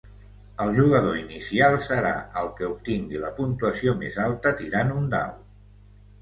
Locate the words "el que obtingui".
2.41-3.21